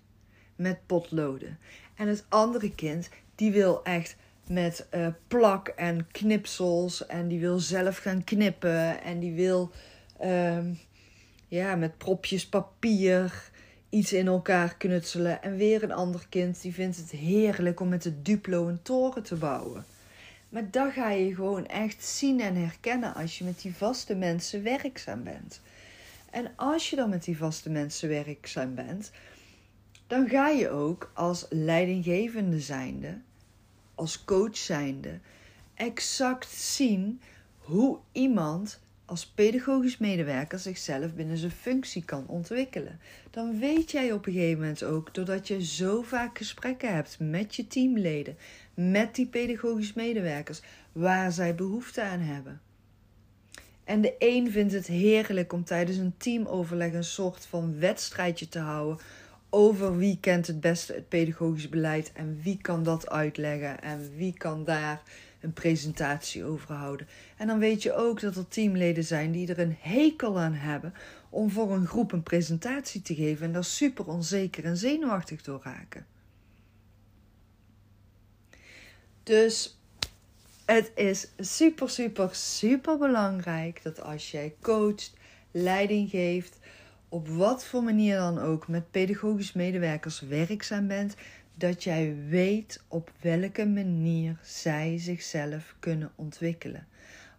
met 0.55 0.85
potloden. 0.85 1.57
En 1.95 2.07
het 2.07 2.25
andere 2.29 2.75
kind, 2.75 3.09
die 3.35 3.51
wil 3.51 3.83
echt 3.83 4.15
met 4.47 4.87
uh, 4.93 5.07
plak 5.27 5.67
en 5.67 6.07
knipsels 6.11 7.05
en 7.05 7.27
die 7.27 7.39
wil 7.39 7.59
zelf 7.59 7.97
gaan 7.97 8.23
knippen 8.23 9.03
en 9.03 9.19
die 9.19 9.33
wil 9.33 9.71
uh, 10.21 10.65
ja, 11.47 11.75
met 11.75 11.97
propjes 11.97 12.47
papier 12.47 13.51
iets 13.93 14.13
in 14.13 14.27
elkaar 14.27 14.75
knutselen. 14.77 15.41
En 15.41 15.55
weer 15.55 15.83
een 15.83 15.91
ander 15.91 16.25
kind 16.29 16.61
die 16.61 16.73
vindt 16.73 16.97
het 16.97 17.09
heerlijk 17.11 17.79
om 17.79 17.89
met 17.89 18.03
de 18.03 18.21
Duplo 18.21 18.67
een 18.67 18.81
toren 18.81 19.23
te 19.23 19.35
bouwen. 19.35 19.85
Maar 20.49 20.71
dat 20.71 20.93
ga 20.93 21.09
je 21.09 21.35
gewoon 21.35 21.65
echt 21.65 22.03
zien 22.03 22.39
en 22.39 22.55
herkennen 22.55 23.13
als 23.13 23.37
je 23.37 23.43
met 23.43 23.61
die 23.61 23.75
vaste 23.75 24.15
mensen 24.15 24.63
werkzaam 24.63 25.23
bent. 25.23 25.61
En 26.29 26.51
als 26.55 26.89
je 26.89 26.95
dan 26.95 27.09
met 27.09 27.23
die 27.23 27.37
vaste 27.37 27.69
mensen 27.69 28.09
werkzaam 28.09 28.75
bent, 28.75 29.11
dan 30.07 30.29
ga 30.29 30.47
je 30.47 30.69
ook 30.69 31.11
als 31.13 31.45
leidinggevende 31.49 32.59
zijnde, 32.59 33.17
als 33.95 34.25
coach 34.25 34.57
zijnde, 34.57 35.19
exact 35.73 36.49
zien 36.49 37.21
hoe 37.57 37.97
iemand 38.11 38.79
als 39.13 39.25
pedagogisch 39.25 39.97
medewerker 39.97 40.59
zichzelf 40.59 41.13
binnen 41.13 41.37
zijn 41.37 41.51
functie 41.51 42.05
kan 42.05 42.27
ontwikkelen. 42.27 42.99
Dan 43.29 43.59
weet 43.59 43.91
jij 43.91 44.11
op 44.11 44.25
een 44.25 44.33
gegeven 44.33 44.59
moment 44.59 44.83
ook, 44.83 45.13
doordat 45.13 45.47
je 45.47 45.65
zo 45.65 46.01
vaak 46.01 46.37
gesprekken 46.37 46.93
hebt 46.93 47.19
met 47.19 47.55
je 47.55 47.67
teamleden, 47.67 48.37
met 48.73 49.15
die 49.15 49.27
pedagogisch 49.27 49.93
medewerkers, 49.93 50.61
waar 50.91 51.31
zij 51.31 51.55
behoefte 51.55 52.01
aan 52.01 52.19
hebben. 52.19 52.61
En 53.83 54.01
de 54.01 54.15
een 54.19 54.51
vindt 54.51 54.73
het 54.73 54.87
heerlijk 54.87 55.53
om 55.53 55.63
tijdens 55.63 55.97
een 55.97 56.17
teamoverleg 56.17 56.93
een 56.93 57.03
soort 57.03 57.45
van 57.45 57.79
wedstrijdje 57.79 58.49
te 58.49 58.59
houden 58.59 58.97
over 59.49 59.97
wie 59.97 60.17
kent 60.21 60.47
het 60.47 60.61
beste 60.61 60.93
het 60.93 61.09
pedagogisch 61.09 61.69
beleid 61.69 62.11
en 62.13 62.39
wie 62.43 62.57
kan 62.61 62.83
dat 62.83 63.09
uitleggen 63.09 63.81
en 63.81 64.11
wie 64.15 64.33
kan 64.37 64.63
daar 64.63 65.01
een 65.43 65.53
presentatie 65.53 66.43
over 66.43 66.75
houden. 66.75 67.07
En 67.37 67.47
dan 67.47 67.59
weet 67.59 67.83
je 67.83 67.93
ook 67.93 68.19
dat 68.19 68.35
er 68.35 68.47
teamleden 68.47 69.03
zijn 69.03 69.31
die 69.31 69.47
er 69.47 69.59
een 69.59 69.75
hekel 69.79 70.39
aan 70.39 70.53
hebben 70.53 70.93
om 71.29 71.49
voor 71.49 71.71
een 71.71 71.87
groep 71.87 72.11
een 72.11 72.23
presentatie 72.23 73.01
te 73.01 73.15
geven 73.15 73.45
en 73.45 73.53
daar 73.53 73.63
super 73.63 74.07
onzeker 74.07 74.63
en 74.63 74.77
zenuwachtig 74.77 75.41
door 75.41 75.61
raken. 75.63 76.05
Dus 79.23 79.77
het 80.65 80.91
is 80.95 81.27
super, 81.37 81.89
super, 81.89 82.29
super 82.35 82.97
belangrijk 82.97 83.83
dat 83.83 84.01
als 84.01 84.31
jij 84.31 84.55
coacht, 84.61 85.13
leiding 85.51 86.09
geeft, 86.09 86.57
op 87.09 87.27
wat 87.27 87.65
voor 87.65 87.83
manier 87.83 88.17
dan 88.17 88.39
ook 88.39 88.67
met 88.67 88.91
pedagogisch 88.91 89.53
medewerkers 89.53 90.19
werkzaam 90.19 90.87
bent, 90.87 91.15
dat 91.55 91.83
jij 91.83 92.15
weet 92.29 92.83
op 92.87 93.11
welke 93.21 93.65
manier 93.65 94.39
zij 94.41 94.97
zichzelf 94.97 95.75
kunnen 95.79 96.11
ontwikkelen. 96.15 96.87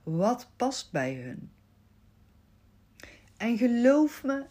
Wat 0.03 0.49
past 0.57 0.93
bij 0.93 1.15
hun? 1.15 1.51
En 3.37 3.59
geloof 3.59 4.25
me, 4.25 4.45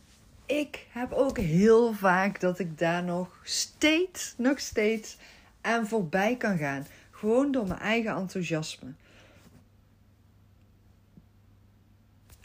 ik 0.46 0.88
heb 0.90 1.12
ook 1.12 1.38
heel 1.38 1.94
vaak 1.94 2.40
dat 2.40 2.60
ik 2.60 2.78
daar 2.78 3.04
nog 3.04 3.40
steeds, 3.44 4.34
nog 4.38 4.60
steeds 4.60 5.18
aan 5.62 5.88
voorbij 5.88 6.38
kan 6.38 6.58
gaan. 6.58 6.86
Gewoon 7.12 7.52
door 7.52 7.68
mijn 7.68 7.80
eigen 7.80 8.16
enthousiasme. 8.16 8.94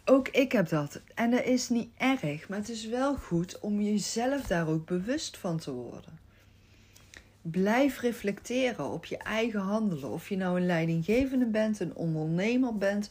Ook 0.04 0.28
ik 0.28 0.52
heb 0.52 0.68
dat. 0.68 1.00
En 1.14 1.30
dat 1.30 1.44
is 1.44 1.68
niet 1.68 1.90
erg, 1.96 2.48
maar 2.48 2.58
het 2.58 2.68
is 2.68 2.86
wel 2.86 3.16
goed 3.16 3.58
om 3.58 3.80
jezelf 3.80 4.46
daar 4.46 4.68
ook 4.68 4.86
bewust 4.86 5.36
van 5.36 5.58
te 5.58 5.72
worden. 5.72 6.18
Blijf 7.50 8.00
reflecteren 8.00 8.90
op 8.90 9.04
je 9.04 9.16
eigen 9.16 9.60
handelen. 9.60 10.10
Of 10.10 10.28
je 10.28 10.36
nou 10.36 10.56
een 10.60 10.66
leidinggevende 10.66 11.46
bent, 11.46 11.80
een 11.80 11.94
ondernemer 11.94 12.76
bent, 12.76 13.10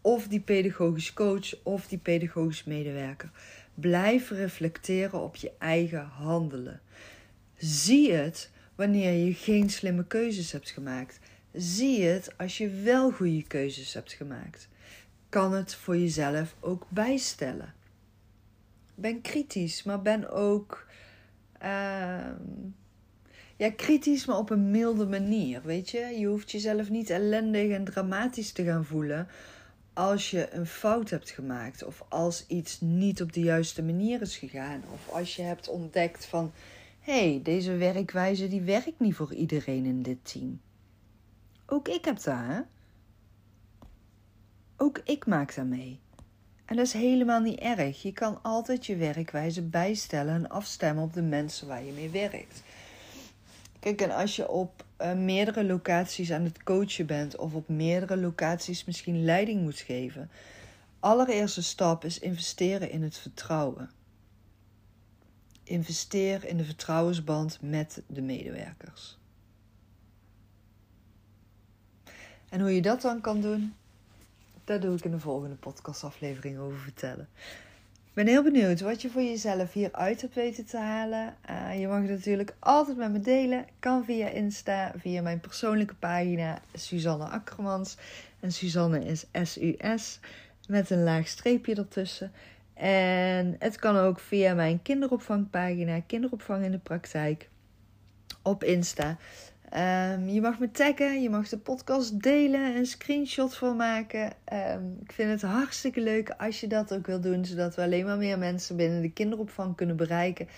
of 0.00 0.28
die 0.28 0.40
pedagogisch 0.40 1.12
coach 1.12 1.62
of 1.62 1.86
die 1.86 1.98
pedagogisch 1.98 2.64
medewerker. 2.64 3.30
Blijf 3.74 4.30
reflecteren 4.30 5.20
op 5.20 5.36
je 5.36 5.52
eigen 5.58 6.04
handelen. 6.04 6.80
Zie 7.56 8.12
het 8.12 8.50
wanneer 8.74 9.12
je 9.26 9.34
geen 9.34 9.70
slimme 9.70 10.06
keuzes 10.06 10.52
hebt 10.52 10.70
gemaakt. 10.70 11.20
Zie 11.52 12.04
het 12.04 12.38
als 12.38 12.58
je 12.58 12.70
wel 12.70 13.10
goede 13.10 13.42
keuzes 13.42 13.94
hebt 13.94 14.12
gemaakt. 14.12 14.68
Kan 15.28 15.52
het 15.52 15.74
voor 15.74 15.96
jezelf 15.96 16.54
ook 16.60 16.86
bijstellen. 16.88 17.74
Ben 18.94 19.20
kritisch, 19.20 19.82
maar 19.82 20.02
ben 20.02 20.30
ook. 20.30 20.86
Uh, 21.62 22.26
ja, 23.56 23.70
kritisch, 23.70 24.26
maar 24.26 24.38
op 24.38 24.50
een 24.50 24.70
milde 24.70 25.06
manier. 25.06 25.62
Weet 25.62 25.90
je, 25.90 25.98
je 26.18 26.26
hoeft 26.26 26.50
jezelf 26.50 26.90
niet 26.90 27.10
ellendig 27.10 27.70
en 27.70 27.84
dramatisch 27.84 28.52
te 28.52 28.64
gaan 28.64 28.84
voelen 28.84 29.28
als 29.96 30.30
je 30.30 30.54
een 30.54 30.66
fout 30.66 31.10
hebt 31.10 31.30
gemaakt 31.30 31.84
of 31.84 32.04
als 32.08 32.46
iets 32.46 32.80
niet 32.80 33.22
op 33.22 33.32
de 33.32 33.40
juiste 33.40 33.82
manier 33.82 34.20
is 34.20 34.36
gegaan 34.36 34.82
of 34.92 35.08
als 35.14 35.36
je 35.36 35.42
hebt 35.42 35.68
ontdekt 35.68 36.24
van 36.24 36.52
hé, 37.00 37.30
hey, 37.30 37.40
deze 37.42 37.76
werkwijze 37.76 38.48
die 38.48 38.60
werkt 38.60 39.00
niet 39.00 39.14
voor 39.14 39.34
iedereen 39.34 39.84
in 39.84 40.02
dit 40.02 40.18
team. 40.32 40.60
Ook 41.66 41.88
ik 41.88 42.04
heb 42.04 42.16
dat, 42.16 42.34
hè? 42.34 42.60
Ook 44.76 45.00
ik 45.04 45.26
maak 45.26 45.54
daar 45.54 45.66
mee. 45.66 46.00
En 46.64 46.76
dat 46.76 46.86
is 46.86 46.92
helemaal 46.92 47.40
niet 47.40 47.58
erg. 47.58 48.02
Je 48.02 48.12
kan 48.12 48.42
altijd 48.42 48.86
je 48.86 48.96
werkwijze 48.96 49.62
bijstellen 49.62 50.34
en 50.34 50.48
afstemmen 50.48 51.04
op 51.04 51.12
de 51.12 51.22
mensen 51.22 51.66
waar 51.66 51.84
je 51.84 51.92
mee 51.92 52.10
werkt. 52.10 52.62
Kijk, 53.86 54.00
en 54.00 54.10
als 54.10 54.36
je 54.36 54.48
op 54.48 54.84
uh, 55.00 55.12
meerdere 55.12 55.64
locaties 55.64 56.32
aan 56.32 56.44
het 56.44 56.62
coachen 56.62 57.06
bent 57.06 57.36
of 57.36 57.54
op 57.54 57.68
meerdere 57.68 58.16
locaties 58.16 58.84
misschien 58.84 59.24
leiding 59.24 59.62
moet 59.62 59.78
geven, 59.78 60.30
allereerste 61.00 61.62
stap 61.62 62.04
is 62.04 62.18
investeren 62.18 62.90
in 62.90 63.02
het 63.02 63.18
vertrouwen. 63.18 63.90
Investeer 65.62 66.44
in 66.44 66.56
de 66.56 66.64
vertrouwensband 66.64 67.58
met 67.60 68.02
de 68.06 68.22
medewerkers. 68.22 69.18
En 72.48 72.60
hoe 72.60 72.74
je 72.74 72.82
dat 72.82 73.00
dan 73.02 73.20
kan 73.20 73.40
doen? 73.40 73.74
daar 74.64 74.80
doe 74.80 74.96
ik 74.96 75.04
in 75.04 75.10
de 75.10 75.20
volgende 75.20 75.56
podcastaflevering 75.56 76.58
over 76.58 76.78
vertellen. 76.78 77.28
Ben 78.16 78.26
heel 78.26 78.42
benieuwd 78.42 78.80
wat 78.80 79.02
je 79.02 79.10
voor 79.10 79.22
jezelf 79.22 79.72
hieruit 79.72 80.20
hebt 80.20 80.34
weten 80.34 80.66
te 80.66 80.76
halen. 80.76 81.34
Uh, 81.50 81.80
je 81.80 81.88
mag 81.88 82.00
het 82.00 82.10
natuurlijk 82.10 82.54
altijd 82.58 82.96
met 82.96 83.12
me 83.12 83.20
delen. 83.20 83.66
Kan 83.78 84.04
via 84.04 84.28
Insta, 84.28 84.92
via 84.96 85.22
mijn 85.22 85.40
persoonlijke 85.40 85.94
pagina 85.94 86.60
Suzanne 86.74 87.24
Akkermans. 87.24 87.96
En 88.40 88.52
Suzanne 88.52 89.04
is 89.04 89.26
S-U-S 89.42 90.20
met 90.68 90.90
een 90.90 91.02
laag 91.02 91.28
streepje 91.28 91.74
ertussen. 91.74 92.32
En 92.74 93.56
het 93.58 93.76
kan 93.76 93.96
ook 93.96 94.20
via 94.20 94.54
mijn 94.54 94.82
kinderopvangpagina, 94.82 96.00
kinderopvang 96.00 96.64
in 96.64 96.70
de 96.70 96.78
praktijk, 96.78 97.48
op 98.42 98.64
Insta. 98.64 99.16
Um, 99.76 100.28
je 100.28 100.40
mag 100.40 100.58
me 100.58 100.70
taggen, 100.70 101.22
je 101.22 101.30
mag 101.30 101.48
de 101.48 101.58
podcast 101.58 102.22
delen, 102.22 102.76
een 102.76 102.86
screenshot 102.86 103.56
van 103.56 103.76
maken. 103.76 104.32
Um, 104.52 104.98
ik 105.02 105.12
vind 105.12 105.30
het 105.30 105.42
hartstikke 105.42 106.00
leuk 106.00 106.30
als 106.30 106.60
je 106.60 106.66
dat 106.66 106.94
ook 106.94 107.06
wil 107.06 107.20
doen, 107.20 107.44
zodat 107.44 107.74
we 107.74 107.82
alleen 107.82 108.04
maar 108.04 108.16
meer 108.16 108.38
mensen 108.38 108.76
binnen 108.76 109.02
de 109.02 109.10
kinderopvang 109.10 109.76
kunnen 109.76 109.96
bereiken. 109.96 110.48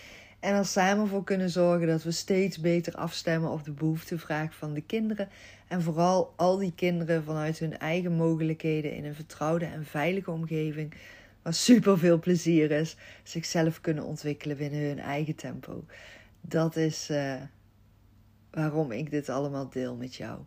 En 0.41 0.55
er 0.55 0.65
samen 0.65 1.09
voor 1.09 1.25
kunnen 1.25 1.51
zorgen 1.51 1.87
dat 1.87 2.03
we 2.03 2.11
steeds 2.11 2.61
beter 2.61 2.95
afstemmen 2.95 3.51
op 3.51 3.65
de 3.65 3.73
behoeftevraag 3.73 4.55
van 4.55 4.75
de 4.75 4.83
kinderen. 4.83 5.29
En 5.69 5.83
vooral 5.83 6.33
al 6.37 6.57
die 6.57 6.73
kinderen 6.75 7.25
vanuit 7.25 7.59
hun 7.59 7.79
eigen 7.79 8.13
mogelijkheden 8.13 8.93
in 8.93 9.05
een 9.05 9.15
vertrouwde 9.15 9.65
en 9.65 9.85
veilige 9.85 10.31
omgeving. 10.31 10.95
Waar 11.43 11.55
super 11.55 11.99
veel 11.99 12.19
plezier 12.19 12.71
is, 12.71 12.97
zichzelf 13.23 13.81
kunnen 13.81 14.05
ontwikkelen 14.05 14.57
binnen 14.57 14.81
hun 14.81 14.99
eigen 14.99 15.35
tempo. 15.35 15.85
Dat 16.41 16.77
is. 16.77 17.11
Uh, 17.11 17.35
waarom 18.51 18.93
ik 18.93 19.11
dit 19.11 19.29
allemaal 19.29 19.69
deel 19.69 19.97
met 19.97 20.15
jou. 20.15 20.39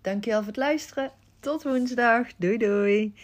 Dankjewel 0.00 0.38
voor 0.38 0.48
het 0.48 0.56
luisteren. 0.56 1.10
Tot 1.40 1.62
woensdag. 1.62 2.28
Doei 2.36 2.58
doei. 2.58 3.14